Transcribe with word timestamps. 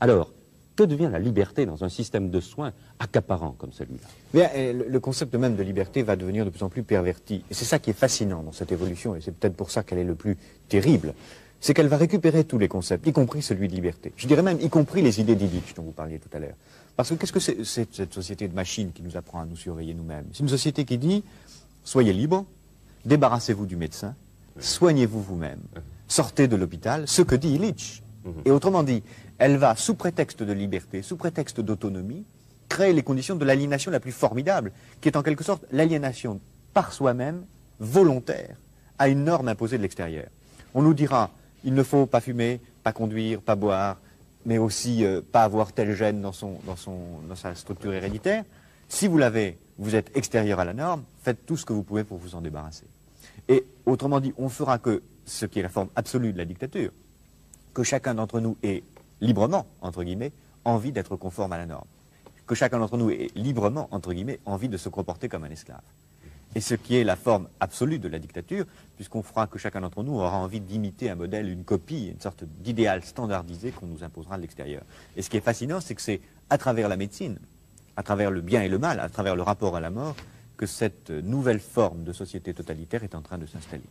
Alors, 0.00 0.32
que 0.76 0.84
devient 0.84 1.08
la 1.10 1.18
liberté 1.18 1.66
dans 1.66 1.82
un 1.84 1.88
système 1.88 2.30
de 2.30 2.38
soins 2.38 2.72
accaparant 2.98 3.52
comme 3.52 3.72
celui-là 3.72 4.50
euh, 4.54 4.84
le 4.88 5.00
concept 5.00 5.34
même 5.34 5.56
de 5.56 5.62
liberté 5.62 6.02
va 6.02 6.16
devenir 6.16 6.44
de 6.44 6.50
plus 6.50 6.62
en 6.62 6.68
plus 6.68 6.82
perverti. 6.82 7.42
Et 7.50 7.54
c'est 7.54 7.64
ça 7.64 7.78
qui 7.78 7.90
est 7.90 7.94
fascinant 7.94 8.42
dans 8.42 8.52
cette 8.52 8.70
évolution, 8.72 9.16
et 9.16 9.20
c'est 9.20 9.32
peut-être 9.32 9.56
pour 9.56 9.70
ça 9.70 9.82
qu'elle 9.82 9.98
est 9.98 10.04
le 10.04 10.14
plus 10.14 10.36
terrible. 10.68 11.14
C'est 11.60 11.72
qu'elle 11.72 11.88
va 11.88 11.96
récupérer 11.96 12.44
tous 12.44 12.58
les 12.58 12.68
concepts, 12.68 13.06
y 13.06 13.12
compris 13.12 13.40
celui 13.40 13.68
de 13.68 13.74
liberté. 13.74 14.12
Je 14.16 14.26
dirais 14.28 14.42
même 14.42 14.60
y 14.60 14.68
compris 14.68 15.00
les 15.00 15.20
idées 15.20 15.34
d'Illich 15.34 15.74
dont 15.74 15.82
vous 15.82 15.92
parliez 15.92 16.18
tout 16.18 16.28
à 16.34 16.38
l'heure. 16.38 16.54
Parce 16.94 17.08
que 17.08 17.14
qu'est-ce 17.14 17.32
que 17.32 17.40
c'est 17.40 17.64
cette 17.64 18.12
société 18.12 18.46
de 18.46 18.54
machines 18.54 18.92
qui 18.92 19.02
nous 19.02 19.16
apprend 19.16 19.40
à 19.40 19.46
nous 19.46 19.56
surveiller 19.56 19.94
nous-mêmes? 19.94 20.26
C'est 20.32 20.40
une 20.40 20.48
société 20.48 20.84
qui 20.84 20.98
dit 20.98 21.24
soyez 21.82 22.12
libre, 22.12 22.44
débarrassez-vous 23.06 23.64
du 23.64 23.76
médecin, 23.76 24.14
soignez-vous 24.58 25.22
vous-même, 25.22 25.60
sortez 26.06 26.48
de 26.48 26.56
l'hôpital, 26.56 27.08
ce 27.08 27.22
que 27.22 27.34
dit 27.34 27.54
Illich. 27.54 28.02
Et 28.44 28.50
autrement 28.50 28.82
dit, 28.82 29.02
elle 29.38 29.56
va, 29.56 29.76
sous 29.76 29.94
prétexte 29.94 30.42
de 30.42 30.52
liberté, 30.52 31.02
sous 31.02 31.16
prétexte 31.16 31.60
d'autonomie, 31.60 32.24
créer 32.68 32.92
les 32.92 33.02
conditions 33.02 33.36
de 33.36 33.44
l'aliénation 33.44 33.90
la 33.90 34.00
plus 34.00 34.12
formidable, 34.12 34.72
qui 35.00 35.08
est 35.08 35.16
en 35.16 35.22
quelque 35.22 35.44
sorte 35.44 35.64
l'aliénation 35.70 36.40
par 36.74 36.92
soi-même, 36.92 37.44
volontaire, 37.78 38.56
à 38.98 39.08
une 39.08 39.24
norme 39.24 39.48
imposée 39.48 39.76
de 39.76 39.82
l'extérieur. 39.82 40.26
On 40.74 40.82
nous 40.82 40.94
dira, 40.94 41.30
il 41.64 41.74
ne 41.74 41.82
faut 41.82 42.06
pas 42.06 42.20
fumer, 42.20 42.60
pas 42.82 42.92
conduire, 42.92 43.40
pas 43.40 43.56
boire, 43.56 43.98
mais 44.44 44.58
aussi 44.58 45.04
euh, 45.04 45.20
pas 45.20 45.42
avoir 45.42 45.72
tel 45.72 45.94
gène 45.94 46.20
dans, 46.20 46.32
dans 46.64 47.34
sa 47.34 47.54
structure 47.54 47.92
héréditaire. 47.92 48.44
Si 48.88 49.08
vous 49.08 49.18
l'avez, 49.18 49.58
vous 49.78 49.94
êtes 49.94 50.16
extérieur 50.16 50.60
à 50.60 50.64
la 50.64 50.74
norme, 50.74 51.04
faites 51.22 51.44
tout 51.44 51.56
ce 51.56 51.66
que 51.66 51.72
vous 51.72 51.82
pouvez 51.82 52.04
pour 52.04 52.18
vous 52.18 52.34
en 52.34 52.40
débarrasser. 52.40 52.86
Et 53.48 53.64
autrement 53.84 54.20
dit, 54.20 54.32
on 54.38 54.48
fera 54.48 54.78
que 54.78 55.02
ce 55.24 55.46
qui 55.46 55.58
est 55.58 55.62
la 55.62 55.68
forme 55.68 55.88
absolue 55.96 56.32
de 56.32 56.38
la 56.38 56.44
dictature, 56.44 56.92
que 57.76 57.82
chacun 57.82 58.14
d'entre 58.14 58.40
nous 58.40 58.56
ait 58.62 58.84
librement, 59.20 59.66
entre 59.82 60.02
guillemets, 60.02 60.32
envie 60.64 60.92
d'être 60.92 61.14
conforme 61.16 61.52
à 61.52 61.58
la 61.58 61.66
norme. 61.66 61.84
Que 62.46 62.54
chacun 62.54 62.78
d'entre 62.78 62.96
nous 62.96 63.10
ait 63.10 63.28
librement, 63.34 63.86
entre 63.90 64.14
guillemets, 64.14 64.40
envie 64.46 64.70
de 64.70 64.78
se 64.78 64.88
comporter 64.88 65.28
comme 65.28 65.44
un 65.44 65.50
esclave. 65.50 65.82
Et 66.54 66.62
ce 66.62 66.74
qui 66.74 66.96
est 66.96 67.04
la 67.04 67.16
forme 67.16 67.48
absolue 67.60 67.98
de 67.98 68.08
la 68.08 68.18
dictature, 68.18 68.64
puisqu'on 68.94 69.22
fera 69.22 69.46
que 69.46 69.58
chacun 69.58 69.82
d'entre 69.82 70.02
nous 70.02 70.14
aura 70.14 70.38
envie 70.38 70.62
d'imiter 70.62 71.10
un 71.10 71.16
modèle, 71.16 71.50
une 71.50 71.64
copie, 71.64 72.06
une 72.06 72.18
sorte 72.18 72.44
d'idéal 72.44 73.04
standardisé 73.04 73.72
qu'on 73.72 73.88
nous 73.88 74.02
imposera 74.02 74.38
de 74.38 74.40
l'extérieur. 74.40 74.82
Et 75.14 75.20
ce 75.20 75.28
qui 75.28 75.36
est 75.36 75.42
fascinant, 75.42 75.82
c'est 75.82 75.94
que 75.94 76.00
c'est 76.00 76.22
à 76.48 76.56
travers 76.56 76.88
la 76.88 76.96
médecine, 76.96 77.38
à 77.96 78.02
travers 78.02 78.30
le 78.30 78.40
bien 78.40 78.62
et 78.62 78.70
le 78.70 78.78
mal, 78.78 79.00
à 79.00 79.10
travers 79.10 79.36
le 79.36 79.42
rapport 79.42 79.76
à 79.76 79.80
la 79.80 79.90
mort, 79.90 80.16
que 80.56 80.64
cette 80.64 81.10
nouvelle 81.10 81.60
forme 81.60 82.04
de 82.04 82.14
société 82.14 82.54
totalitaire 82.54 83.04
est 83.04 83.14
en 83.14 83.20
train 83.20 83.36
de 83.36 83.44
s'installer. 83.44 83.90